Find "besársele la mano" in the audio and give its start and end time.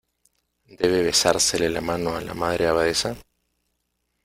1.03-2.15